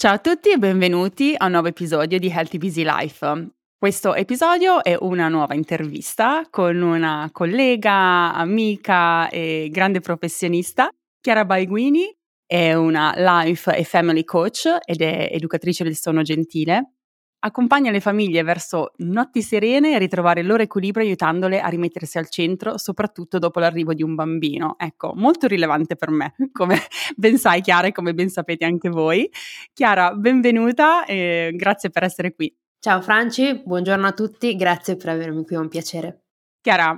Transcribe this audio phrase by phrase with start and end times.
[0.00, 3.50] Ciao a tutti e benvenuti a un nuovo episodio di Healthy Busy Life.
[3.76, 10.88] Questo episodio è una nuova intervista con una collega, amica e grande professionista.
[11.20, 12.10] Chiara Baiguini
[12.46, 16.94] è una life e family coach ed è educatrice del sonno gentile
[17.42, 22.28] Accompagna le famiglie verso notti serene e ritrovare il loro equilibrio aiutandole a rimettersi al
[22.28, 24.74] centro, soprattutto dopo l'arrivo di un bambino.
[24.78, 26.76] Ecco, molto rilevante per me, come
[27.16, 29.30] ben sai Chiara e come ben sapete anche voi.
[29.72, 32.54] Chiara, benvenuta e grazie per essere qui.
[32.78, 36.24] Ciao Franci, buongiorno a tutti, grazie per avermi qui, è un piacere.
[36.60, 36.92] Chiara,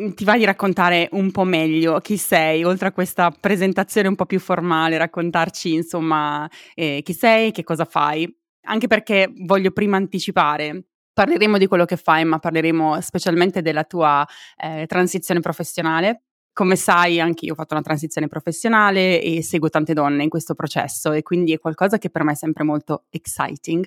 [0.00, 4.14] mm, ti va di raccontare un po' meglio chi sei, oltre a questa presentazione un
[4.14, 8.34] po' più formale, raccontarci insomma eh, chi sei, che cosa fai?
[8.64, 10.84] Anche perché voglio prima anticipare.
[11.12, 16.24] Parleremo di quello che fai, ma parleremo specialmente della tua eh, transizione professionale.
[16.52, 20.54] Come sai, anche io ho fatto una transizione professionale e seguo tante donne in questo
[20.54, 23.84] processo e quindi è qualcosa che per me è sempre molto exciting.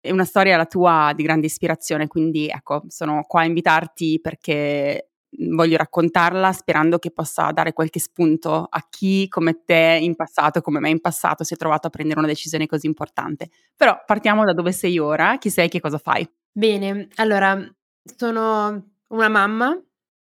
[0.00, 5.10] È una storia la tua di grande ispirazione, quindi ecco, sono qua a invitarti perché
[5.38, 10.80] voglio raccontarla sperando che possa dare qualche spunto a chi come te in passato, come
[10.80, 13.50] me in passato, si è trovato a prendere una decisione così importante.
[13.76, 16.28] Però partiamo da dove sei ora, chi sei e che cosa fai.
[16.52, 17.58] Bene, allora
[18.16, 19.78] sono una mamma,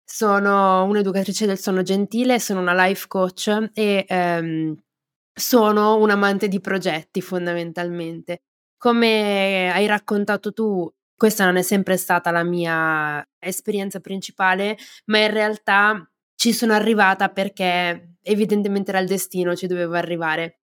[0.04, 4.76] sono un'educatrice del sonno gentile, sono una life coach e ehm,
[5.34, 8.42] sono un amante di progetti fondamentalmente.
[8.78, 15.32] Come hai raccontato tu, questa non è sempre stata la mia esperienza principale, ma in
[15.32, 20.60] realtà ci sono arrivata perché evidentemente era il destino, ci dovevo arrivare.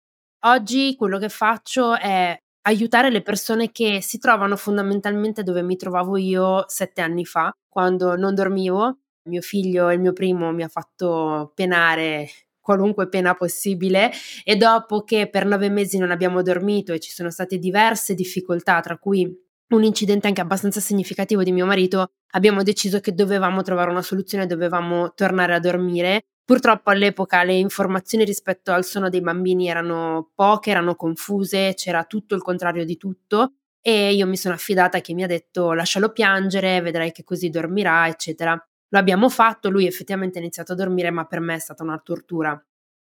[0.46, 6.16] Oggi quello che faccio è aiutare le persone che si trovano fondamentalmente dove mi trovavo
[6.16, 8.98] io sette anni fa, quando non dormivo.
[9.28, 12.28] Mio figlio, il mio primo, mi ha fatto penare
[12.60, 14.10] qualunque pena possibile
[14.44, 18.80] e dopo che per nove mesi non abbiamo dormito e ci sono state diverse difficoltà,
[18.80, 23.90] tra cui un incidente anche abbastanza significativo di mio marito, abbiamo deciso che dovevamo trovare
[23.90, 26.22] una soluzione, dovevamo tornare a dormire.
[26.44, 32.34] Purtroppo all'epoca le informazioni rispetto al sonno dei bambini erano poche, erano confuse, c'era tutto
[32.34, 33.52] il contrario di tutto
[33.82, 37.50] e io mi sono affidata a chi mi ha detto lascialo piangere, vedrai che così
[37.50, 38.52] dormirà, eccetera.
[38.90, 41.98] Lo abbiamo fatto, lui effettivamente ha iniziato a dormire, ma per me è stata una
[41.98, 42.58] tortura.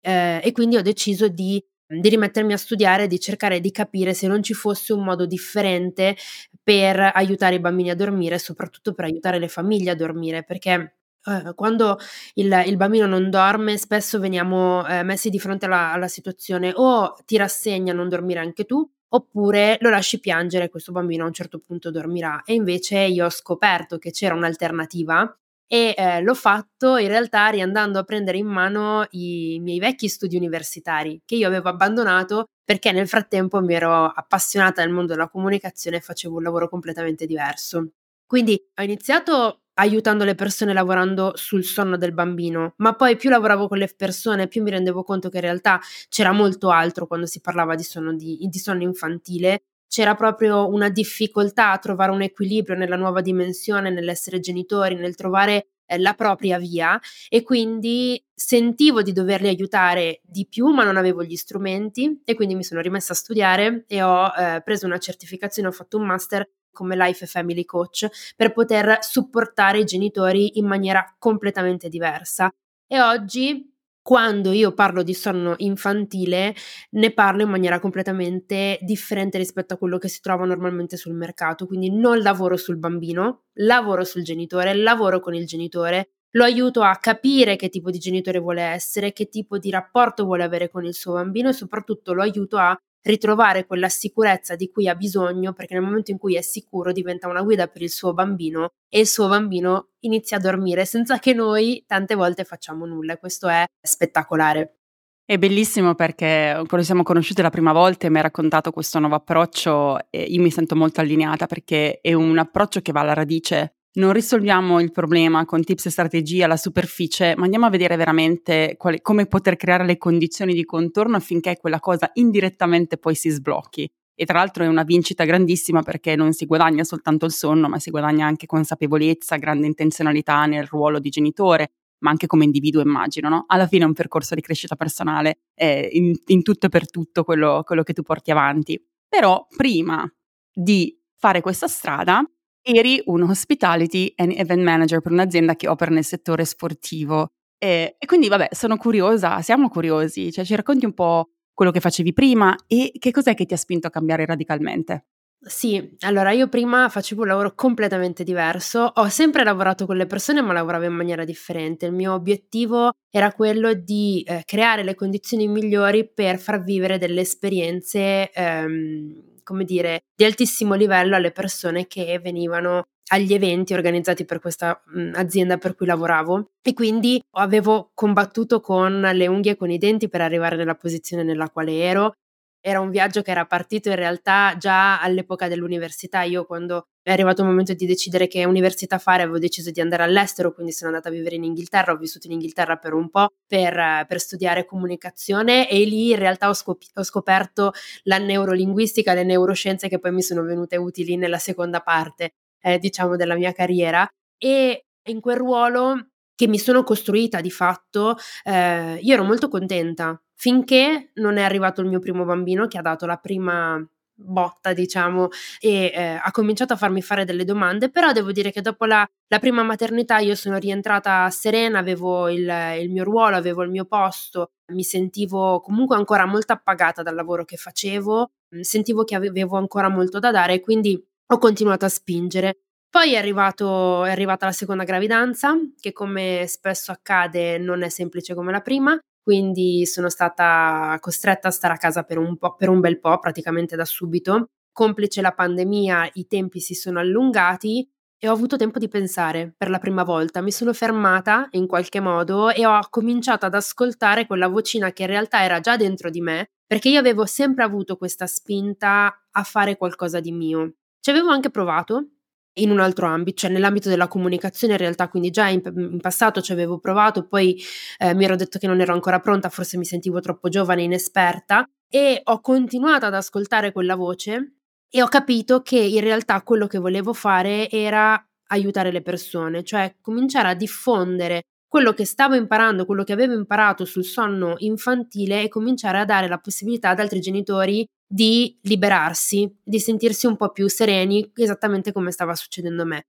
[0.01, 1.65] Eh, e quindi ho deciso di
[2.01, 6.17] di rimettermi a studiare, di cercare di capire se non ci fosse un modo differente
[6.63, 11.55] per aiutare i bambini a dormire, soprattutto per aiutare le famiglie a dormire, perché Uh,
[11.55, 12.01] quando
[12.35, 17.15] il, il, bambino non dorme, spesso veniamo uh, messi di fronte alla, alla, situazione o
[17.25, 21.33] ti rassegna a non dormire anche tu, oppure lo lasci piangere, questo bambino a un
[21.33, 22.43] certo punto dormirà.
[22.45, 25.37] E invece io ho scoperto che c'era un'alternativa
[25.73, 30.37] e eh, l'ho fatto in realtà riandando a prendere in mano i miei vecchi studi
[30.37, 35.97] universitari che io avevo abbandonato perché nel frattempo mi ero appassionata del mondo della comunicazione
[35.97, 37.93] e facevo un lavoro completamente diverso.
[38.27, 43.67] Quindi ho iniziato aiutando le persone lavorando sul sonno del bambino, ma poi più lavoravo
[43.67, 45.81] con le persone, più mi rendevo conto che in realtà
[46.11, 50.89] c'era molto altro quando si parlava di sonno, di, di sonno infantile c'era proprio una
[50.89, 56.57] difficoltà a trovare un equilibrio nella nuova dimensione, nell'essere genitori, nel trovare eh, la propria
[56.57, 56.99] via
[57.29, 62.55] e quindi sentivo di doverli aiutare di più, ma non avevo gli strumenti e quindi
[62.55, 66.49] mi sono rimessa a studiare e ho eh, preso una certificazione, ho fatto un master
[66.71, 72.51] come Life Family Coach per poter supportare i genitori in maniera completamente diversa.
[72.87, 73.72] E oggi
[74.03, 76.55] quando io parlo di sonno infantile,
[76.91, 81.67] ne parlo in maniera completamente differente rispetto a quello che si trova normalmente sul mercato.
[81.67, 86.97] Quindi non lavoro sul bambino, lavoro sul genitore, lavoro con il genitore, lo aiuto a
[86.97, 90.95] capire che tipo di genitore vuole essere, che tipo di rapporto vuole avere con il
[90.95, 95.75] suo bambino e soprattutto lo aiuto a ritrovare quella sicurezza di cui ha bisogno, perché
[95.75, 99.07] nel momento in cui è sicuro diventa una guida per il suo bambino e il
[99.07, 103.19] suo bambino inizia a dormire senza che noi tante volte facciamo nulla.
[103.19, 104.79] Questo è spettacolare.
[105.25, 109.15] È bellissimo perché quando siamo conosciute la prima volta e mi hai raccontato questo nuovo
[109.15, 114.13] approccio, io mi sento molto allineata perché è un approccio che va alla radice non
[114.13, 119.03] risolviamo il problema con tips e strategie alla superficie, ma andiamo a vedere veramente quali,
[119.03, 123.91] come poter creare le condizioni di contorno affinché quella cosa indirettamente poi si sblocchi.
[124.15, 127.79] E tra l'altro è una vincita grandissima perché non si guadagna soltanto il sonno, ma
[127.79, 133.29] si guadagna anche consapevolezza, grande intenzionalità nel ruolo di genitore, ma anche come individuo immagino.
[133.29, 133.45] No?
[133.47, 137.25] Alla fine è un percorso di crescita personale eh, in, in, tutto e per tutto
[137.25, 138.83] quello, quello che tu porti avanti.
[139.09, 140.11] Però prima
[140.53, 142.25] di fare questa strada
[142.63, 147.29] eri un hospitality and event manager per un'azienda che opera nel settore sportivo.
[147.59, 151.81] E, e quindi, vabbè, sono curiosa, siamo curiosi, cioè ci racconti un po' quello che
[151.81, 155.07] facevi prima e che cos'è che ti ha spinto a cambiare radicalmente?
[155.45, 160.41] Sì, allora io prima facevo un lavoro completamente diverso, ho sempre lavorato con le persone
[160.41, 165.49] ma lavoravo in maniera differente, il mio obiettivo era quello di eh, creare le condizioni
[165.49, 172.19] migliori per far vivere delle esperienze, ehm, come dire, di altissimo livello alle persone che
[172.23, 178.61] venivano agli eventi organizzati per questa mh, azienda per cui lavoravo e quindi avevo combattuto
[178.61, 182.15] con le unghie e con i denti per arrivare nella posizione nella quale ero.
[182.65, 186.23] Era un viaggio che era partito in realtà già all'epoca dell'università.
[186.23, 190.05] Io quando è arrivato il momento di decidere che università fare avevo deciso di andare
[190.05, 193.31] all'estero, quindi sono andata a vivere in Inghilterra, ho vissuto in Inghilterra per un po'
[193.49, 197.73] per, per studiare comunicazione e lì in realtà ho, scop- ho scoperto
[198.05, 203.17] la neurolinguistica, le neuroscienze che poi mi sono venute utili nella seconda parte eh, diciamo,
[203.17, 204.09] della mia carriera
[204.39, 206.07] e in quel ruolo
[206.37, 211.83] che mi sono costruita di fatto, eh, io ero molto contenta finché non è arrivato
[211.83, 213.81] il mio primo bambino che ha dato la prima
[214.13, 215.29] botta, diciamo,
[215.61, 219.09] e eh, ha cominciato a farmi fare delle domande, però devo dire che dopo la,
[219.29, 222.41] la prima maternità io sono rientrata serena, avevo il,
[222.81, 227.45] il, mio ruolo, avevo il mio posto, mi sentivo comunque ancora molto appagata dal lavoro
[227.45, 232.63] che facevo, sentivo che avevo ancora molto da dare quindi ho continuato a spingere.
[232.91, 238.35] Poi è, arrivato, è arrivata la seconda gravidanza, che come spesso accade non è semplice
[238.35, 242.81] come la prima, quindi sono stata costretta a stare a casa per un, per un
[242.81, 244.47] bel po', praticamente da subito.
[244.73, 247.89] Complice la pandemia, i tempi si sono allungati
[248.19, 250.41] e ho avuto tempo di pensare per la prima volta.
[250.41, 255.09] Mi sono fermata in qualche modo e ho cominciato ad ascoltare quella vocina che in
[255.09, 259.77] realtà era già dentro di me, perché io avevo sempre avuto questa spinta a fare
[259.77, 260.75] qualcosa di mio.
[261.01, 262.11] Ci avevo anche provato
[262.55, 266.41] in un altro ambito, cioè nell'ambito della comunicazione in realtà, quindi già in, in passato
[266.41, 267.61] ci avevo provato, poi
[267.99, 271.65] eh, mi ero detto che non ero ancora pronta, forse mi sentivo troppo giovane, inesperta
[271.89, 274.57] e ho continuato ad ascoltare quella voce
[274.91, 279.97] e ho capito che in realtà quello che volevo fare era aiutare le persone, cioè
[280.01, 285.49] cominciare a diffondere quello che stavo imparando, quello che avevo imparato sul sonno infantile e
[285.49, 290.69] cominciare a dare la possibilità ad altri genitori di liberarsi, di sentirsi un po' più
[290.69, 293.07] sereni, esattamente come stava succedendo a me.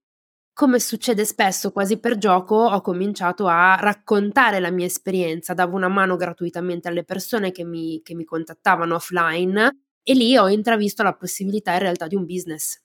[0.54, 5.88] Come succede spesso, quasi per gioco, ho cominciato a raccontare la mia esperienza, davo una
[5.88, 11.14] mano gratuitamente alle persone che mi, che mi contattavano offline e lì ho intravisto la
[11.14, 12.80] possibilità in realtà di un business.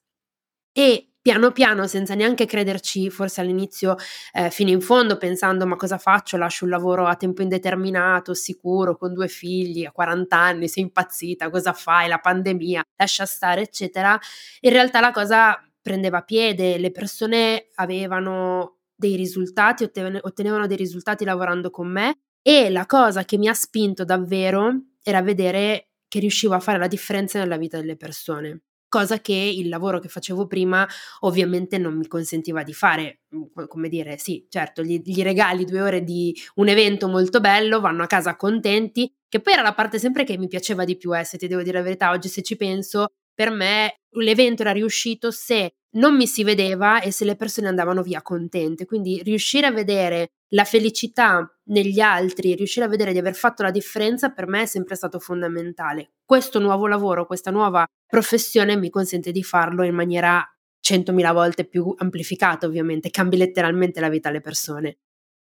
[0.74, 3.96] E piano piano, senza neanche crederci, forse all'inizio
[4.34, 6.38] eh, fino in fondo, pensando ma cosa faccio?
[6.38, 11.50] Lascio un lavoro a tempo indeterminato, sicuro, con due figli, a 40 anni, sei impazzita,
[11.50, 12.08] cosa fai?
[12.08, 14.18] La pandemia, lascia stare, eccetera.
[14.62, 21.70] In realtà la cosa prendeva piede, le persone avevano dei risultati, ottenevano dei risultati lavorando
[21.70, 26.60] con me e la cosa che mi ha spinto davvero era vedere che riuscivo a
[26.60, 30.88] fare la differenza nella vita delle persone cosa che il lavoro che facevo prima
[31.22, 33.22] ovviamente non mi consentiva di fare.
[33.36, 37.80] Mm, come dire, sì, certo, gli, gli, regali due ore di un evento molto bello,
[37.80, 41.16] vanno a casa contenti, che poi era la parte sempre che mi piaceva di più,
[41.16, 44.74] eh, se ti devo dire la verità, oggi se ci penso, per me l'evento era
[44.74, 48.86] riuscito se non mi si vedeva e se le persone andavano via contente.
[48.86, 53.72] Quindi riuscire a vedere la felicità negli altri, riuscire a vedere di aver fatto la
[53.72, 56.16] differenza per me è sempre stato fondamentale.
[56.26, 60.46] Questo nuovo lavoro, questa nuova professione mi consente di farlo in maniera
[60.82, 64.98] centomila volte più amplificata, ovviamente, cambi letteralmente la vita alle persone.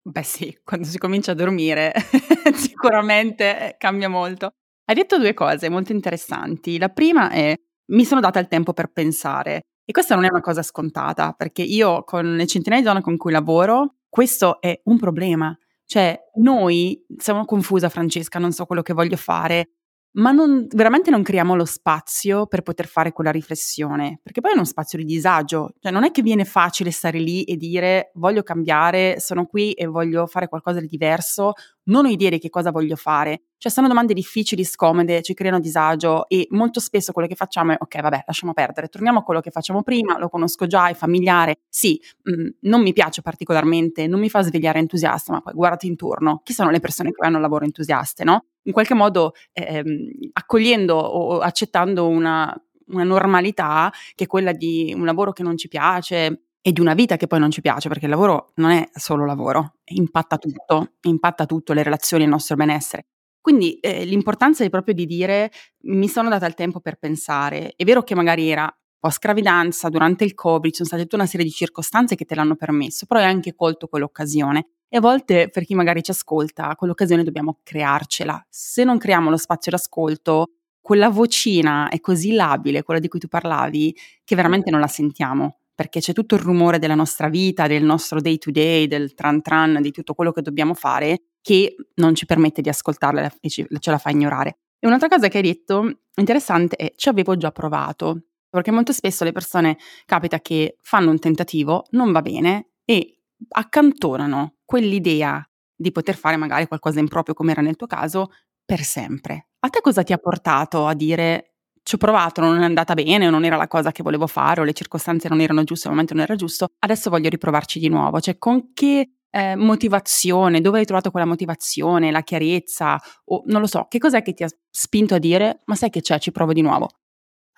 [0.01, 1.93] Beh sì, quando si comincia a dormire
[2.55, 4.49] sicuramente eh, cambia molto.
[4.83, 6.79] Hai detto due cose molto interessanti.
[6.79, 7.55] La prima è
[7.87, 11.61] mi sono data il tempo per pensare e questa non è una cosa scontata perché
[11.61, 15.57] io con le centinaia di donne con cui lavoro questo è un problema.
[15.85, 19.71] Cioè, noi siamo confusa, Francesca, non so quello che voglio fare,
[20.13, 24.55] ma non, veramente non creiamo lo spazio per poter fare quella riflessione, perché poi è
[24.55, 28.43] uno spazio di disagio, cioè non è che viene facile stare lì e dire voglio
[28.43, 31.53] cambiare, sono qui e voglio fare qualcosa di diverso,
[31.85, 33.43] non ho idea di che cosa voglio fare.
[33.57, 37.77] Cioè sono domande difficili, scomode, ci creano disagio e molto spesso quello che facciamo è
[37.79, 41.59] ok, vabbè, lasciamo perdere, torniamo a quello che facciamo prima, lo conosco già, è familiare.
[41.69, 45.87] Sì, mh, mm, non mi piace particolarmente, non mi fa svegliare entusiasta, ma poi guardati
[45.87, 48.45] intorno, chi sono le persone che vanno al lavoro entusiaste, no?
[48.63, 52.53] In qualche modo ehm, accogliendo o accettando una,
[52.87, 56.93] una normalità che è quella di un lavoro che non ci piace, e di una
[56.93, 60.93] vita che poi non ci piace, perché il lavoro non è solo lavoro, impatta tutto,
[61.01, 63.07] impatta tutto, le relazioni, il nostro benessere.
[63.41, 65.51] Quindi eh, l'importanza è proprio di dire
[65.87, 67.73] mi sono data il tempo per pensare.
[67.75, 71.25] È vero che magari era post gravidanza, durante il Covid, ci sono state tutta una
[71.25, 74.67] serie di circostanze che te l'hanno permesso, però hai anche colto quell'occasione.
[74.87, 78.41] E a volte, per chi magari ci ascolta, quell'occasione dobbiamo crearcela.
[78.47, 83.27] Se non creiamo lo spazio d'ascolto, quella vocina è così labile, quella di cui tu
[83.27, 83.93] parlavi,
[84.23, 88.21] che veramente non la sentiamo perché c'è tutto il rumore della nostra vita, del nostro
[88.21, 92.25] day to day, del tran tran, di tutto quello che dobbiamo fare, che non ci
[92.25, 94.59] permette di ascoltarla e ce la fa ignorare.
[94.79, 99.23] E un'altra cosa che hai detto interessante è ci avevo già provato, perché molto spesso
[99.23, 106.15] le persone capita che fanno un tentativo, non va bene e accantonano quell'idea di poter
[106.15, 108.31] fare magari qualcosa in proprio come era nel tuo caso
[108.63, 109.47] per sempre.
[109.59, 111.52] A te cosa ti ha portato a dire
[111.83, 114.61] ci ho provato, non è andata bene, o non era la cosa che volevo fare,
[114.61, 117.89] o le circostanze non erano giuste, il momento non era giusto, adesso voglio riprovarci di
[117.89, 118.19] nuovo.
[118.19, 123.67] Cioè, con che eh, motivazione, dove hai trovato quella motivazione, la chiarezza, o non lo
[123.67, 126.53] so, che cos'è che ti ha spinto a dire, ma sai che c'è, ci provo
[126.53, 126.89] di nuovo?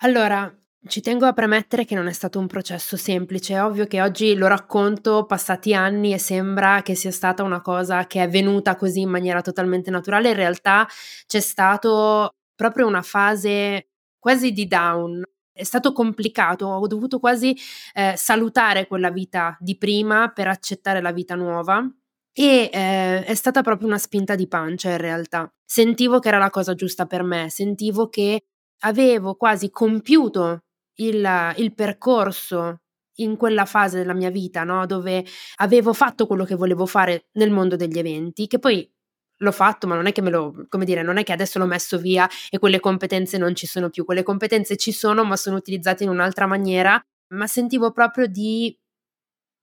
[0.00, 0.52] Allora,
[0.88, 4.34] ci tengo a premettere che non è stato un processo semplice, è ovvio che oggi
[4.36, 9.00] lo racconto passati anni e sembra che sia stata una cosa che è venuta così
[9.00, 10.86] in maniera totalmente naturale, in realtà
[11.26, 13.88] c'è stato proprio una fase
[14.26, 15.22] quasi di down.
[15.52, 17.56] È stato complicato, ho dovuto quasi
[17.94, 21.88] eh, salutare quella vita di prima per accettare la vita nuova.
[22.32, 25.48] E eh, è stata proprio una spinta di pancia in realtà.
[25.64, 28.46] Sentivo che era la cosa giusta per me, sentivo che
[28.80, 30.64] avevo quasi compiuto
[30.96, 32.80] il, il percorso
[33.18, 34.86] in quella fase della mia vita, no?
[34.86, 35.24] dove
[35.58, 38.92] avevo fatto quello che volevo fare nel mondo degli eventi, che poi
[39.38, 41.66] l'ho fatto, ma non è che me lo, come dire, non è che adesso l'ho
[41.66, 44.04] messo via e quelle competenze non ci sono più.
[44.04, 47.00] Quelle competenze ci sono, ma sono utilizzate in un'altra maniera.
[47.34, 48.76] Ma sentivo proprio di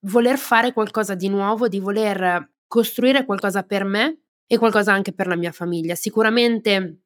[0.07, 5.27] voler fare qualcosa di nuovo, di voler costruire qualcosa per me e qualcosa anche per
[5.27, 5.95] la mia famiglia.
[5.95, 7.03] Sicuramente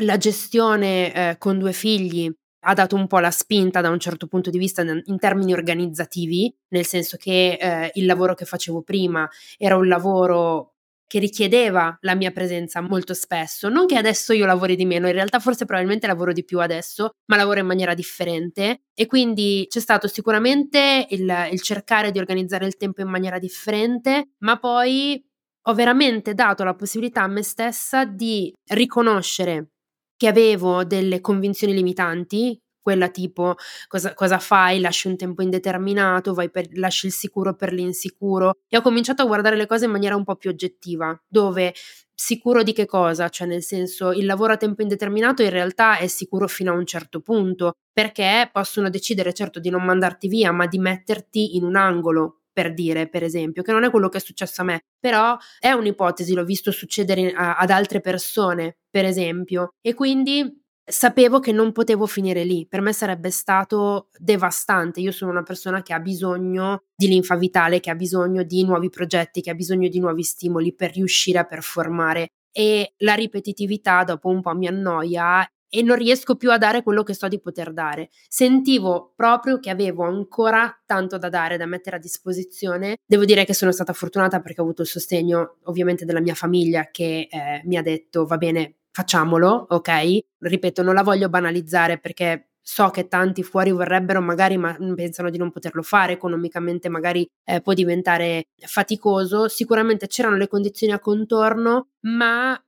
[0.00, 2.32] la gestione eh, con due figli
[2.64, 6.54] ha dato un po' la spinta da un certo punto di vista in termini organizzativi,
[6.68, 10.74] nel senso che eh, il lavoro che facevo prima era un lavoro
[11.10, 13.68] che richiedeva la mia presenza molto spesso.
[13.68, 17.14] Non che adesso io lavori di meno, in realtà forse probabilmente lavoro di più adesso,
[17.26, 22.64] ma lavoro in maniera differente e quindi c'è stato sicuramente il, il cercare di organizzare
[22.64, 25.20] il tempo in maniera differente, ma poi
[25.62, 29.70] ho veramente dato la possibilità a me stessa di riconoscere
[30.16, 33.56] che avevo delle convinzioni limitanti, quella tipo
[33.88, 38.54] cosa, cosa fai, lasci un tempo indeterminato, per, lasci il sicuro per l'insicuro.
[38.68, 41.74] E ho cominciato a guardare le cose in maniera un po' più oggettiva, dove
[42.14, 43.28] sicuro di che cosa?
[43.30, 46.84] Cioè nel senso il lavoro a tempo indeterminato in realtà è sicuro fino a un
[46.84, 51.76] certo punto, perché possono decidere certo di non mandarti via, ma di metterti in un
[51.76, 55.36] angolo per dire, per esempio, che non è quello che è successo a me, però
[55.58, 60.59] è un'ipotesi, l'ho visto succedere ad altre persone, per esempio, e quindi
[60.90, 65.00] sapevo che non potevo finire lì, per me sarebbe stato devastante.
[65.00, 68.90] Io sono una persona che ha bisogno di linfa vitale, che ha bisogno di nuovi
[68.90, 74.28] progetti, che ha bisogno di nuovi stimoli per riuscire a performare e la ripetitività dopo
[74.28, 77.72] un po' mi annoia e non riesco più a dare quello che so di poter
[77.72, 78.10] dare.
[78.28, 82.96] Sentivo proprio che avevo ancora tanto da dare, da mettere a disposizione.
[83.06, 86.88] Devo dire che sono stata fortunata perché ho avuto il sostegno ovviamente della mia famiglia
[86.90, 90.18] che eh, mi ha detto va bene, facciamolo, ok?
[90.38, 95.38] Ripeto, non la voglio banalizzare perché so che tanti fuori vorrebbero magari ma pensano di
[95.38, 99.48] non poterlo fare economicamente magari eh, può diventare faticoso.
[99.48, 102.60] Sicuramente c'erano le condizioni a contorno ma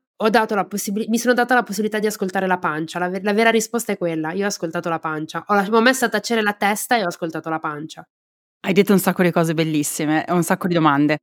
[0.66, 2.98] possibilità mi sono data la possibilità di ascoltare la pancia.
[2.98, 4.32] La, ver- la vera risposta è quella.
[4.32, 5.44] Io ho ascoltato la pancia.
[5.46, 8.06] Ho, la- ho messo a tacere la testa e ho ascoltato la pancia.
[8.64, 11.18] Hai detto un sacco di cose bellissime un sacco di domande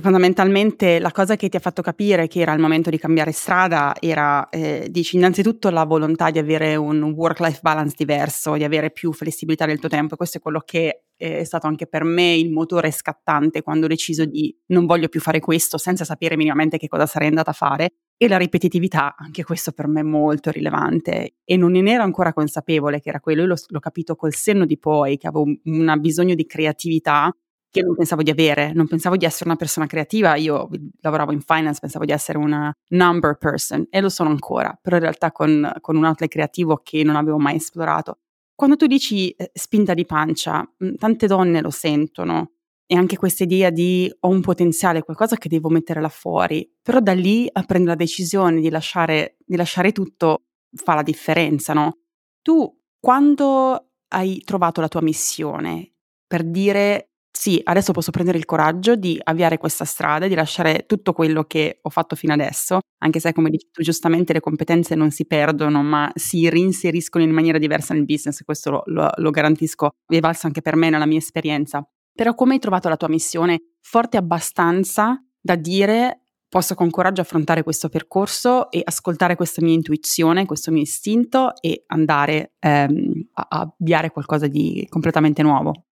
[0.00, 3.94] Fondamentalmente la cosa che ti ha fatto capire che era il momento di cambiare strada
[4.00, 9.12] era, eh, dici, innanzitutto la volontà di avere un work-life balance diverso, di avere più
[9.12, 10.16] flessibilità del tuo tempo.
[10.16, 14.24] Questo è quello che è stato anche per me il motore scattante quando ho deciso
[14.24, 17.90] di non voglio più fare questo senza sapere minimamente che cosa sarei andata a fare.
[18.16, 22.32] E la ripetitività, anche questo per me è molto rilevante e non ne ero ancora
[22.32, 25.96] consapevole che era quello, io l'ho, l'ho capito col senno di poi, che avevo un
[25.98, 27.34] bisogno di creatività
[27.70, 30.68] che non pensavo di avere, non pensavo di essere una persona creativa, io
[31.00, 35.02] lavoravo in finance, pensavo di essere una number person e lo sono ancora, però in
[35.02, 38.18] realtà con, con un outlet creativo che non avevo mai esplorato.
[38.54, 42.52] Quando tu dici eh, spinta di pancia, mh, tante donne lo sentono
[42.86, 46.98] e anche questa idea di ho un potenziale, qualcosa che devo mettere là fuori, però
[46.98, 50.42] da lì a prendere la decisione di lasciare, di lasciare tutto
[50.74, 51.98] fa la differenza, no?
[52.42, 55.92] Tu quando hai trovato la tua missione
[56.26, 57.09] per dire
[57.40, 61.78] sì, adesso posso prendere il coraggio di avviare questa strada, di lasciare tutto quello che
[61.80, 65.82] ho fatto fino adesso, anche se come dici tu giustamente le competenze non si perdono,
[65.82, 70.48] ma si reinseriscono in maniera diversa nel business, questo lo, lo, lo garantisco, è valso
[70.48, 71.82] anche per me nella mia esperienza.
[72.12, 77.62] Però come hai trovato la tua missione forte abbastanza da dire posso con coraggio affrontare
[77.62, 84.10] questo percorso e ascoltare questa mia intuizione, questo mio istinto e andare ehm, a avviare
[84.10, 85.86] qualcosa di completamente nuovo?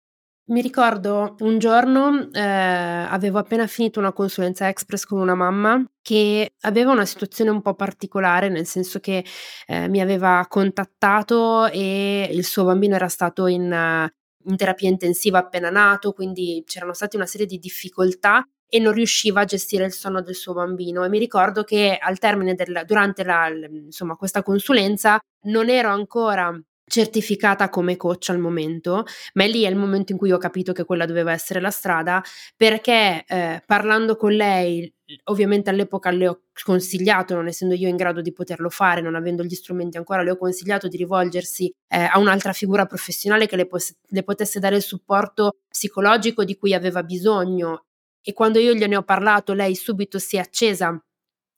[0.49, 6.53] Mi ricordo un giorno eh, avevo appena finito una consulenza express con una mamma che
[6.61, 9.25] aveva una situazione un po' particolare, nel senso che
[9.67, 14.09] eh, mi aveva contattato e il suo bambino era stato in,
[14.45, 19.41] in terapia intensiva appena nato, quindi c'erano state una serie di difficoltà e non riusciva
[19.41, 21.03] a gestire il sonno del suo bambino.
[21.05, 26.57] E mi ricordo che al termine del, durante la, insomma, questa consulenza non ero ancora
[26.89, 30.73] certificata come coach al momento, ma è lì è il momento in cui ho capito
[30.73, 32.23] che quella doveva essere la strada,
[32.57, 34.91] perché eh, parlando con lei,
[35.25, 39.43] ovviamente all'epoca le ho consigliato, non essendo io in grado di poterlo fare, non avendo
[39.43, 43.67] gli strumenti ancora, le ho consigliato di rivolgersi eh, a un'altra figura professionale che le,
[43.67, 47.85] pos- le potesse dare il supporto psicologico di cui aveva bisogno.
[48.23, 51.01] E quando io gliene ho parlato, lei subito si è accesa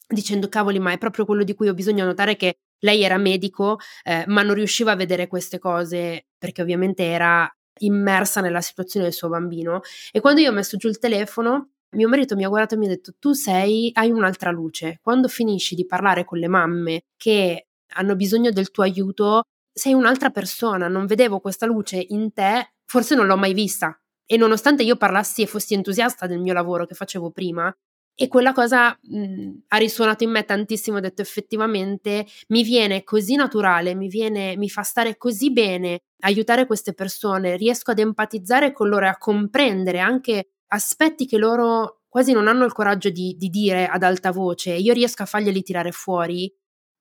[0.09, 2.05] dicendo cavoli, ma è proprio quello di cui ho bisogno.
[2.05, 7.05] Notare che lei era medico, eh, ma non riusciva a vedere queste cose perché ovviamente
[7.05, 9.81] era immersa nella situazione del suo bambino.
[10.13, 12.87] E quando io ho messo giù il telefono, mio marito mi ha guardato e mi
[12.87, 14.99] ha detto: Tu sei, hai un'altra luce.
[15.03, 19.43] Quando finisci di parlare con le mamme che hanno bisogno del tuo aiuto,
[19.73, 20.89] sei un'altra persona.
[20.89, 23.99] Non vedevo questa luce in te, forse non l'ho mai vista.
[24.27, 27.75] E nonostante io parlassi e fossi entusiasta del mio lavoro che facevo prima,
[28.21, 33.37] e quella cosa mh, ha risuonato in me tantissimo, ho detto effettivamente mi viene così
[33.37, 38.89] naturale, mi, viene, mi fa stare così bene aiutare queste persone, riesco ad empatizzare con
[38.89, 43.51] loro e a comprendere anche aspetti che loro quasi non hanno il coraggio di, di
[43.51, 46.53] dire ad alta voce, io riesco a farglieli tirare fuori,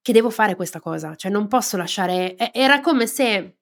[0.03, 3.56] che devo fare questa cosa, cioè non posso lasciare, era come se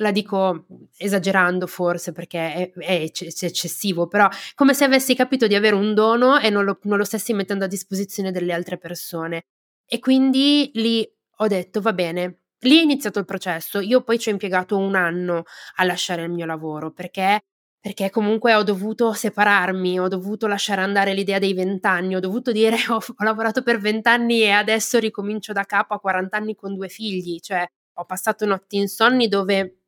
[0.00, 5.74] la dico esagerando forse perché è, è, eccessivo, però come se avessi capito di avere
[5.74, 9.44] un dono e non lo, non lo stessi mettendo a disposizione delle altre persone.
[9.86, 11.08] E quindi lì
[11.40, 13.80] ho detto va bene, lì è iniziato il processo.
[13.80, 15.44] Io poi ci ho impiegato un anno
[15.76, 17.40] a lasciare il mio lavoro perché,
[17.80, 22.76] perché comunque ho dovuto separarmi, ho dovuto lasciare andare l'idea dei vent'anni, ho dovuto dire
[22.88, 26.88] ho, ho lavorato per vent'anni e adesso ricomincio da capo a 40 anni con due
[26.88, 29.78] figli, cioè ho passato notti insonni dove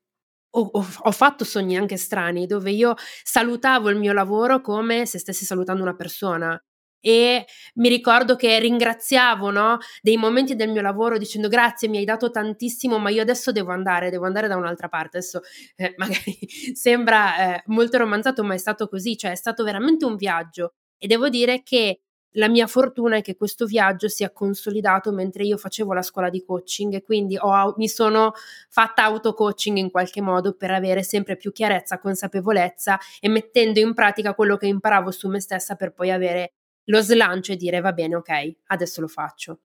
[0.51, 5.45] ho, ho, fatto sogni anche strani dove io salutavo il mio lavoro come se stessi
[5.45, 6.61] salutando una persona.
[7.03, 12.05] E mi ricordo che ringraziavo no, dei momenti del mio lavoro dicendo grazie mi hai
[12.05, 15.19] dato tantissimo ma io adesso devo andare devo andare da un'altra parte.
[15.19, 15.41] Adesso
[15.77, 16.39] eh, magari
[16.75, 20.75] sembra eh, molto romanzato ma è stato così cioè è stato veramente un viaggio.
[20.99, 22.01] E devo dire che
[22.33, 26.31] la mia fortuna è che questo viaggio si è consolidato mentre io facevo la scuola
[26.31, 28.33] di coaching e quindi ho, mi sono
[28.69, 34.35] fatta auto-coaching in qualche modo per avere sempre più chiarezza, consapevolezza e mettendo in pratica
[34.35, 36.53] quello che imparavo su me stessa per poi avere
[36.85, 39.61] lo slancio e dire va bene, ok, adesso lo faccio.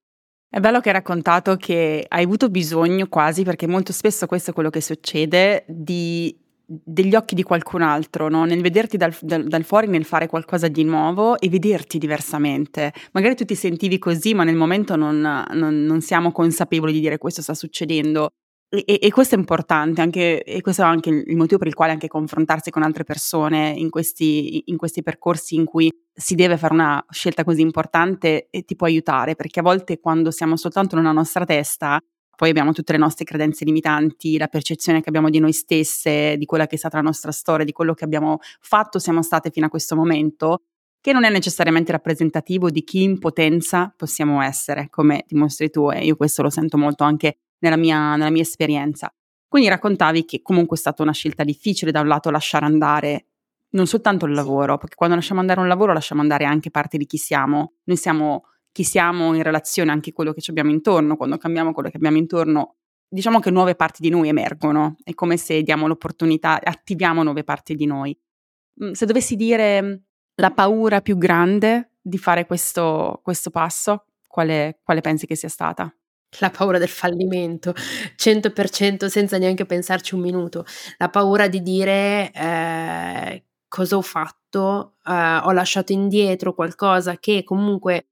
[0.48, 4.54] È bello che hai raccontato che hai avuto bisogno quasi, perché molto spesso questo è
[4.54, 8.44] quello che succede, di degli occhi di qualcun altro, no?
[8.44, 12.92] nel vederti dal, dal, dal, fuori, nel fare qualcosa di nuovo e vederti diversamente.
[13.12, 17.18] Magari tu ti sentivi così, ma nel momento non, non, non siamo consapevoli di dire
[17.18, 18.30] questo sta succedendo.
[18.68, 21.74] E, e, e, questo è importante, anche, e questo è anche il motivo per il
[21.74, 26.56] quale anche confrontarsi con altre persone in questi, in questi percorsi in cui si deve
[26.56, 31.12] fare una scelta così importante ti può aiutare, perché a volte quando siamo soltanto nella
[31.12, 32.00] nostra testa
[32.36, 36.44] poi abbiamo tutte le nostre credenze limitanti, la percezione che abbiamo di noi stesse, di
[36.44, 39.66] quella che è stata la nostra storia, di quello che abbiamo fatto, siamo state fino
[39.66, 40.62] a questo momento,
[41.00, 46.04] che non è necessariamente rappresentativo di chi in potenza possiamo essere, come dimostri tu, e
[46.04, 49.12] io questo lo sento molto anche nella mia, nella mia esperienza.
[49.48, 53.26] Quindi raccontavi che comunque è stata una scelta difficile, da un lato lasciare andare
[53.70, 57.06] non soltanto il lavoro, perché quando lasciamo andare un lavoro lasciamo andare anche parte di
[57.06, 57.74] chi siamo.
[57.84, 58.44] Noi siamo
[58.76, 61.96] chi siamo in relazione anche a quello che ci abbiamo intorno, quando cambiamo quello che
[61.96, 62.74] abbiamo intorno,
[63.08, 67.74] diciamo che nuove parti di noi emergono, è come se diamo l'opportunità, attiviamo nuove parti
[67.74, 68.14] di noi.
[68.84, 70.02] mm, se dovessi dire
[70.34, 75.90] la paura più grande di fare questo, questo passo, quale, quale pensi che sia stata?
[76.40, 80.66] La paura del fallimento, 100% senza neanche pensarci un minuto.
[80.98, 88.08] La paura di dire eh, cosa ho fatto, eh, ho lasciato indietro qualcosa che comunque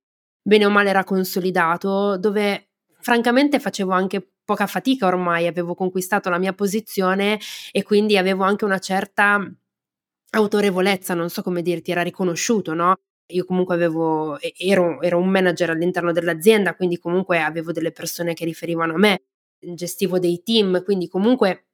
[0.47, 2.69] bene o male era consolidato, dove
[3.01, 7.41] francamente facevo anche poca fatica ormai, avevo conquistato la mia posizione
[7.73, 9.41] e quindi avevo anche una certa
[10.31, 12.95] autorevolezza, non so come dirti, era riconosciuto, no?
[13.29, 18.45] Io comunque avevo, ero, ero un manager all'interno dell'azienda, quindi comunque avevo delle persone che
[18.45, 19.23] riferivano a me,
[19.59, 21.69] gestivo dei team, quindi comunque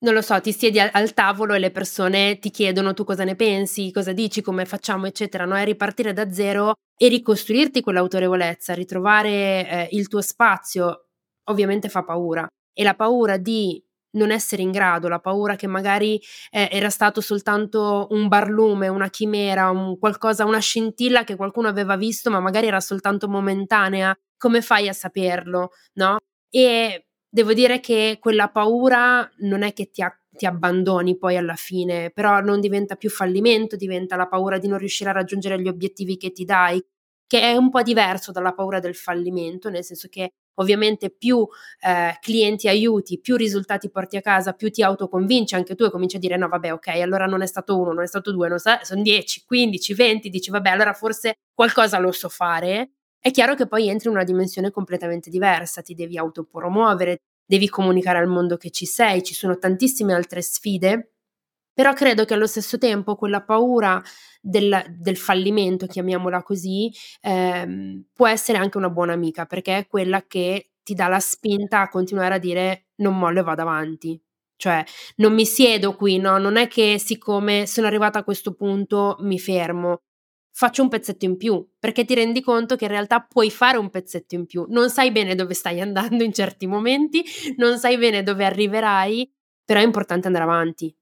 [0.00, 3.24] non lo so, ti siedi al, al, tavolo e le persone ti chiedono tu cosa
[3.24, 5.56] ne pensi, cosa dici, come facciamo, eccetera, no?
[5.56, 9.30] E ripartire da zero e ricostruirti quell'autorevolezza, ritrovare
[9.68, 11.08] eh, il tuo spazio,
[11.44, 12.46] ovviamente fa paura.
[12.72, 13.82] E la paura di
[14.12, 19.10] non essere in grado, la paura che magari eh, era stato soltanto un barlume, una
[19.10, 24.16] chimera, un qualcosa, una scintilla che qualcuno aveva visto, ma magari era soltanto momentanea.
[24.36, 26.18] Come fai a saperlo, no?
[26.50, 31.54] E devo dire che quella paura non è che ti, a- ti abbandoni poi alla
[31.56, 35.68] fine, però non diventa più fallimento, diventa la paura di non riuscire a raggiungere gli
[35.68, 36.82] obiettivi che ti dai,
[37.26, 41.46] che è un po' diverso dalla paura del fallimento, nel senso che ovviamente più
[41.80, 46.16] eh, clienti aiuti, più risultati porti a casa, più ti autoconvinci anche tu e cominci
[46.16, 48.58] a dire no vabbè ok, allora non è stato uno, non è stato due, non
[48.58, 52.92] sa- sono 10, 15, 20, dici vabbè allora forse qualcosa lo so fare.
[53.20, 58.18] È chiaro che poi entri in una dimensione completamente diversa, ti devi autopromuovere, devi comunicare
[58.18, 61.12] al mondo che ci sei, ci sono tantissime altre sfide
[61.78, 64.02] però credo che allo stesso tempo quella paura
[64.40, 70.24] del, del fallimento, chiamiamola così, ehm, può essere anche una buona amica, perché è quella
[70.26, 74.20] che ti dà la spinta a continuare a dire non mollo e vado avanti.
[74.56, 74.84] Cioè,
[75.16, 76.38] non mi siedo qui, no?
[76.38, 80.00] Non è che siccome sono arrivata a questo punto mi fermo.
[80.58, 83.90] Faccio un pezzetto in più, perché ti rendi conto che in realtà puoi fare un
[83.90, 84.66] pezzetto in più.
[84.68, 87.22] Non sai bene dove stai andando in certi momenti,
[87.58, 89.32] non sai bene dove arriverai,
[89.64, 90.92] però è importante andare avanti.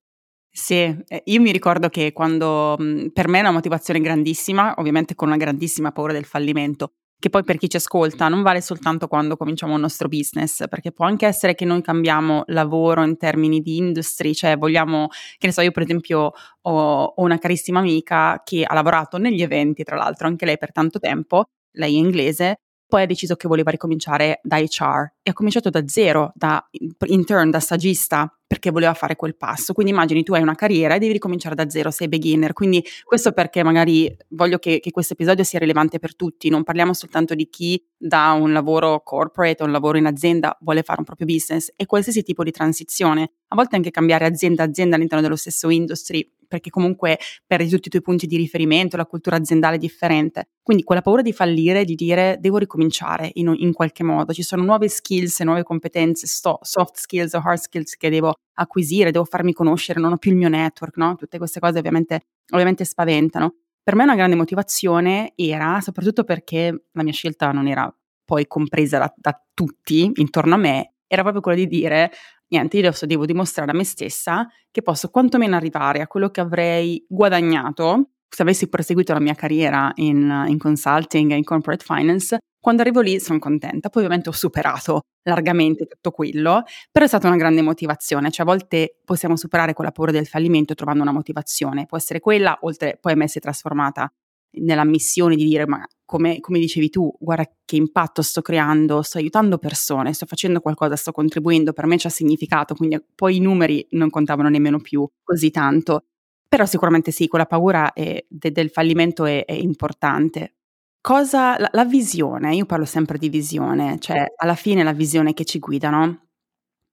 [0.50, 5.14] Sì, eh, io mi ricordo che quando mhmm, per me è una motivazione grandissima, ovviamente
[5.14, 9.08] con una grandissima paura del fallimento, che poi per chi ci ascolta non vale soltanto
[9.08, 13.60] quando cominciamo il nostro business, perché può anche essere che noi cambiamo lavoro in termini
[13.60, 18.42] di industry, cioè vogliamo, che ne so, io per esempio ho, ho una carissima amica
[18.44, 22.60] che ha lavorato negli eventi, tra l'altro anche lei per tanto tempo, lei è inglese,
[22.86, 26.64] poi ha deciso che voleva ricominciare da HR e ha cominciato da zero, da
[27.06, 29.72] intern, da stagista, perché voleva fare quel passo.
[29.72, 32.52] Quindi immagini tu hai una carriera e devi ricominciare da zero, sei beginner.
[32.52, 36.48] Quindi questo perché magari voglio che, che questo episodio sia rilevante per tutti.
[36.48, 40.82] Non parliamo soltanto di chi da un lavoro corporate o un lavoro in azienda vuole
[40.82, 43.32] fare un proprio business e qualsiasi tipo di transizione.
[43.48, 47.88] A volte anche cambiare azienda a azienda all'interno dello stesso industry perché comunque perdi tutti
[47.88, 50.50] i tuoi punti di riferimento, la cultura aziendale è differente.
[50.62, 54.62] Quindi quella paura di fallire, di dire devo ricominciare in, in qualche modo, ci sono
[54.62, 59.52] nuove skills nuove competenze, sto, soft skills o hard skills che devo acquisire, devo farmi
[59.52, 61.14] conoscere, non ho più il mio network, no?
[61.14, 63.54] Tutte queste cose ovviamente, ovviamente spaventano.
[63.82, 67.92] Per me una grande motivazione era, soprattutto perché la mia scelta non era
[68.24, 72.10] poi compresa da, da tutti intorno a me, era proprio quella di dire
[72.48, 76.40] niente, io adesso devo dimostrare a me stessa che posso quantomeno arrivare a quello che
[76.40, 82.38] avrei guadagnato se avessi proseguito la mia carriera in, in consulting e in corporate finance.
[82.60, 87.28] Quando arrivo lì sono contenta, poi ovviamente ho superato largamente tutto quello, però è stata
[87.28, 91.86] una grande motivazione, cioè a volte possiamo superare quella paura del fallimento trovando una motivazione,
[91.86, 94.12] può essere quella, oltre poi a me si è trasformata
[94.58, 99.18] nella missione di dire ma come, come, dicevi tu, guarda che impatto sto creando, sto
[99.18, 103.84] aiutando persone, sto facendo qualcosa, sto contribuendo, per me c'ha significato, quindi poi i numeri
[103.90, 106.04] non contavano nemmeno più così tanto.
[106.48, 110.54] Però sicuramente sì, quella paura è, de, del fallimento è, è importante.
[111.00, 115.44] Cosa, la, la, visione, io parlo sempre di visione, cioè alla fine la visione che
[115.44, 116.25] ci guida, no?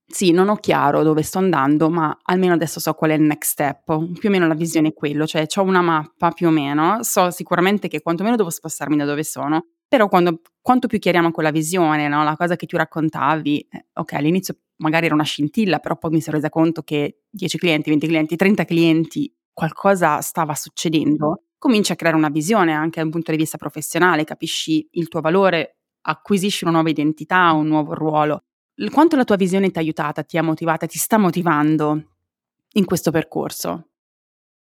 [0.06, 3.50] Sì, non ho chiaro dove sto andando, ma almeno adesso so qual è il next
[3.52, 3.84] step.
[4.18, 7.30] Più o meno la visione è quello, cioè ho una mappa più o meno, so
[7.30, 12.06] sicuramente che quantomeno devo spostarmi da dove sono, però quando, quanto più chiariamo quella visione,
[12.08, 12.22] no?
[12.22, 16.20] la cosa che tu raccontavi, eh, ok, all'inizio magari era una scintilla, però poi mi
[16.20, 21.96] sono resa conto che 10 clienti, 20 clienti, 30 clienti, qualcosa stava succedendo, cominci a
[21.96, 26.64] creare una visione anche da un punto di vista professionale, capisci il tuo valore, acquisisci
[26.64, 28.42] una nuova identità, un nuovo ruolo
[28.90, 32.02] quanto la tua visione ti ha aiutata, ti ha motivata, ti sta motivando
[32.72, 33.88] in questo percorso?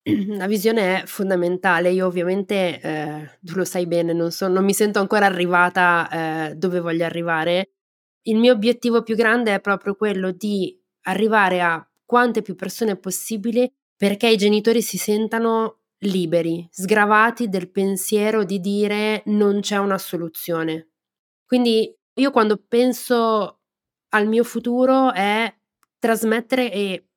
[0.37, 1.91] La visione è fondamentale.
[1.91, 6.09] Io ovviamente, eh, tu lo sai bene, non, so, non, mi sento ancora arrivata
[6.51, 7.71] eh, dove voglio arrivare.
[8.23, 13.73] Il mio obiettivo più grande è proprio quello di arrivare a quante più persone possibili
[13.97, 20.91] perché i genitori si sentano liberi, sgravati del pensiero di dire non c'è una soluzione.
[21.47, 23.62] Quindi io quando penso
[24.15, 25.53] al mio futuro è
[25.99, 27.09] trasmettere e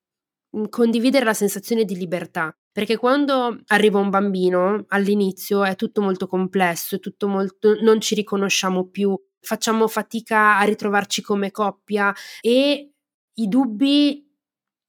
[0.58, 2.56] mm, condividere la sensazione di libertà.
[2.72, 8.16] Perché quando arriva un bambino all'inizio è tutto molto complesso, è tutto molto, non ci
[8.16, 12.92] riconosciamo più, facciamo fatica a ritrovarci come coppia e
[13.34, 14.25] i dubbi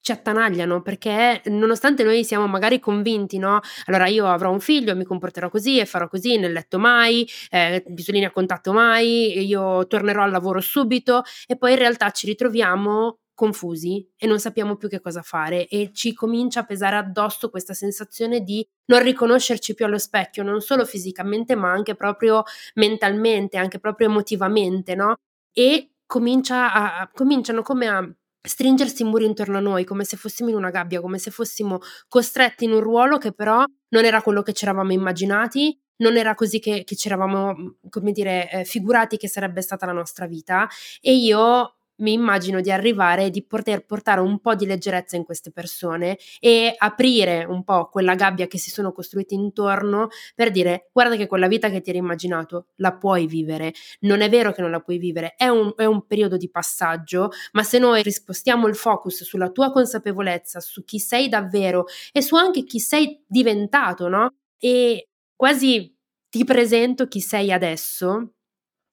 [0.07, 3.59] ci attanagliano perché nonostante noi siamo magari convinti, no?
[3.87, 7.83] Allora io avrò un figlio, mi comporterò così e farò così nel letto mai, eh,
[7.89, 14.09] bisogna contatto mai, io tornerò al lavoro subito e poi in realtà ci ritroviamo confusi
[14.17, 18.43] e non sappiamo più che cosa fare e ci comincia a pesare addosso questa sensazione
[18.43, 24.07] di non riconoscerci più allo specchio, non solo fisicamente ma anche proprio mentalmente, anche proprio
[24.07, 25.17] emotivamente, no?
[25.53, 28.09] E comincia a, cominciano come a
[28.47, 31.81] stringersi i muri intorno a noi come se fossimo in una gabbia, come se fossimo
[32.09, 36.35] costretti in un ruolo che però non era quello che ci eravamo immaginati, non era
[36.35, 40.69] così che, che ci eravamo, come dire, eh, figurati che sarebbe stata la nostra vita.
[41.01, 45.25] E io mi immagino di arrivare e di poter portare un po' di leggerezza in
[45.25, 50.89] queste persone e aprire un po' quella gabbia che si sono costruite intorno per dire
[50.93, 54.61] guarda che quella vita che ti eri immaginato la puoi vivere, non è vero che
[54.61, 58.67] non la puoi vivere, è un, è un periodo di passaggio, ma se noi rispostiamo
[58.67, 64.09] il focus sulla tua consapevolezza, su chi sei davvero e su anche chi sei diventato,
[64.09, 64.35] no?
[64.59, 65.95] E quasi
[66.29, 68.33] ti presento chi sei adesso,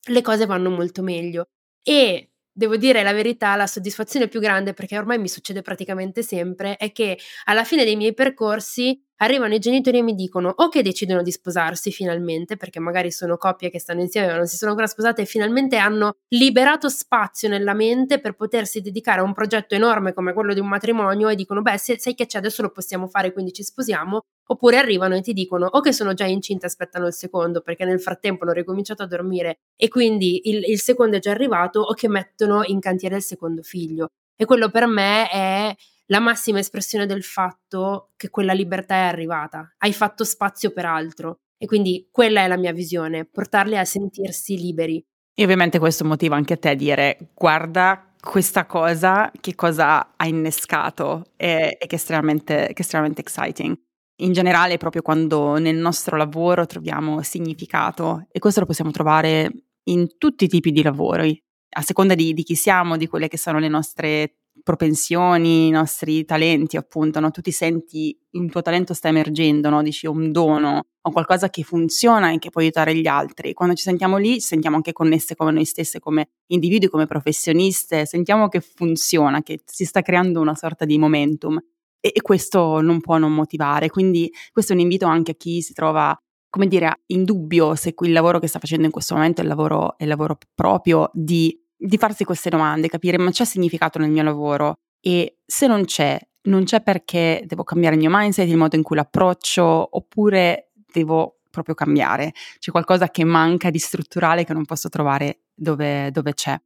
[0.09, 1.45] le cose vanno molto meglio.
[1.81, 6.77] E devo dire la verità, la soddisfazione più grande, perché ormai mi succede praticamente sempre,
[6.77, 10.81] è che alla fine dei miei percorsi arrivano i genitori e mi dicono o che
[10.81, 14.71] decidono di sposarsi finalmente, perché magari sono coppie che stanno insieme ma non si sono
[14.71, 19.75] ancora sposate e finalmente hanno liberato spazio nella mente per potersi dedicare a un progetto
[19.75, 23.07] enorme come quello di un matrimonio e dicono beh sai che c'è adesso lo possiamo
[23.07, 26.69] fare quindi ci sposiamo oppure arrivano e ti dicono o che sono già incinta e
[26.69, 31.17] aspettano il secondo perché nel frattempo hanno ricominciato a dormire e quindi il, il secondo
[31.17, 34.09] è già arrivato o che mettono in cantiere il secondo figlio.
[34.35, 35.75] E quello per me è
[36.07, 41.39] la massima espressione del fatto che quella libertà è arrivata, hai fatto spazio per altro
[41.57, 45.03] e quindi quella è la mia visione, portarli a sentirsi liberi.
[45.35, 50.27] E ovviamente questo motiva anche a te a dire guarda questa cosa, che cosa ha
[50.27, 53.77] innescato e, e che, è estremamente, che è estremamente exciting.
[54.17, 59.51] In generale, proprio quando nel nostro lavoro troviamo significato, e questo lo possiamo trovare
[59.85, 61.37] in tutti i tipi di lavori,
[61.75, 66.25] a seconda di, di chi siamo, di quelle che sono le nostre propensioni, i nostri
[66.25, 67.31] talenti, appunto, no?
[67.31, 69.81] tu ti senti il tuo talento sta emergendo, no?
[69.81, 73.53] dici un dono o qualcosa che funziona e che può aiutare gli altri.
[73.53, 78.05] Quando ci sentiamo lì, ci sentiamo anche connesse come noi stesse, come individui, come professioniste,
[78.05, 81.57] sentiamo che funziona, che si sta creando una sorta di momentum
[81.99, 83.89] e, e questo non può non motivare.
[83.89, 86.17] Quindi questo è un invito anche a chi si trova
[86.53, 89.49] come dire, in dubbio se il lavoro che sta facendo in questo momento è il
[89.49, 94.09] lavoro, è il lavoro proprio di di farsi queste domande, capire ma c'è significato nel
[94.09, 98.57] mio lavoro e se non c'è, non c'è perché devo cambiare il mio mindset, il
[98.57, 104.53] modo in cui l'approccio oppure devo proprio cambiare, c'è qualcosa che manca di strutturale che
[104.53, 106.59] non posso trovare dove, dove c'è.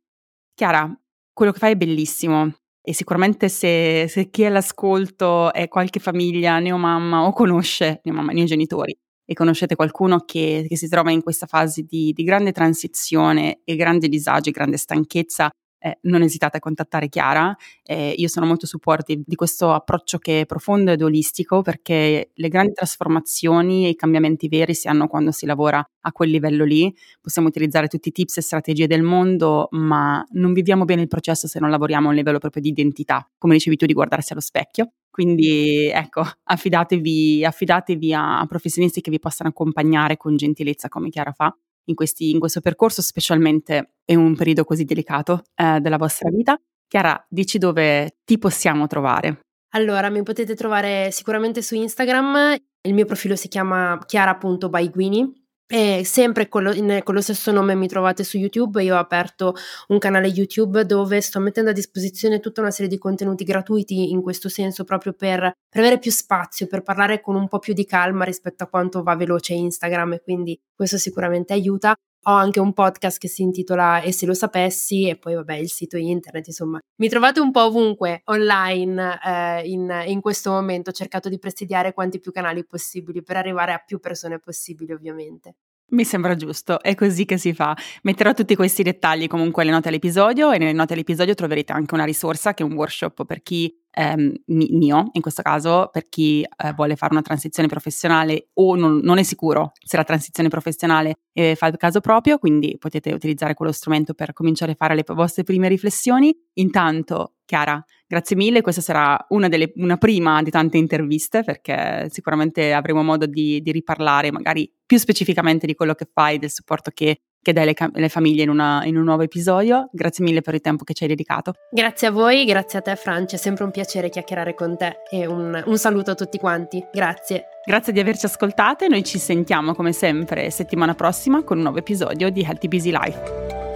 [0.54, 0.90] Chiara,
[1.34, 6.60] quello che fai è bellissimo e sicuramente se, se chi è all'ascolto è qualche famiglia
[6.60, 8.98] neomamma o conosce neomamma, neogenitori
[9.30, 13.76] e conoscete qualcuno che, che si trova in questa fase di, di grande transizione e
[13.76, 17.56] grande disagio e grande stanchezza, eh, non esitate a contattare Chiara.
[17.84, 22.48] Eh, io sono molto supportive di questo approccio che è profondo ed olistico perché le
[22.50, 26.94] grandi trasformazioni e i cambiamenti veri si hanno quando si lavora a quel livello lì.
[27.22, 31.48] Possiamo utilizzare tutti i tips e strategie del mondo, ma non viviamo bene il processo
[31.48, 34.42] se non lavoriamo a un livello proprio di identità, come dicevi tu, di guardarsi allo
[34.42, 34.92] specchio.
[35.10, 41.32] Quindi ecco, affidatevi, affidatevi a, a professionisti che vi possano accompagnare con gentilezza come Chiara
[41.32, 41.56] fa
[41.88, 46.60] in, questi, in questo percorso, specialmente in un periodo così delicato eh, della vostra vita.
[46.88, 49.40] Chiara, dici dove ti possiamo trovare.
[49.72, 56.48] Allora, mi potete trovare sicuramente su Instagram, il mio profilo si chiama chiara.baiguini e sempre
[56.48, 59.54] con lo, in, con lo, stesso nome mi trovate su YouTube, io ho aperto
[59.90, 64.22] un canale YouTube dove sto mettendo a disposizione tutta una serie di contenuti gratuiti in
[64.22, 67.86] questo senso proprio per, per avere più spazio, per parlare con un po' più di
[67.86, 71.98] calma rispetto a quanto va veloce Instagram e quindi questo sicuramente aiuta.
[72.30, 75.70] Ho anche un podcast che si intitola E se lo sapessi e poi vabbè il
[75.70, 76.78] sito internet, insomma.
[76.98, 81.94] Mi trovate un po' ovunque online eh, in, in questo momento, ho cercato di presidiare
[81.94, 85.56] quanti più canali possibili per arrivare a più persone possibili ovviamente.
[85.90, 87.74] Mi sembra giusto, è così che si fa.
[88.02, 92.04] Metterò tutti questi dettagli comunque alle note all'episodio e nelle note all'episodio troverete anche una
[92.04, 96.74] risorsa che è un workshop per chi ehm, mio, in questo caso, per chi eh,
[96.74, 101.56] vuole fare una transizione professionale o non, non, è sicuro se la transizione professionale eh,
[101.56, 105.44] fa il caso proprio, quindi potete utilizzare quello strumento per cominciare a fare le vostre
[105.44, 106.38] prime riflessioni.
[106.56, 112.74] Intanto, Chiara, grazie mille, questa sarà una, delle, una prima di tante interviste perché sicuramente
[112.74, 117.20] avremo modo di, di riparlare magari più specificamente di quello che fai, del supporto che,
[117.42, 119.90] che dai alle, famiglie in, una, in, un nuovo episodio.
[119.92, 121.54] Grazie mille per il tempo che ci hai dedicato.
[121.70, 125.26] Grazie a voi, grazie a te Francia, è sempre un piacere chiacchierare con te e
[125.26, 126.84] un, un saluto a tutti quanti.
[126.92, 127.48] Grazie.
[127.66, 132.30] Grazie di averci ascoltate, noi ci sentiamo come sempre settimana prossima con un nuovo episodio
[132.30, 133.67] di Healthy Busy Life.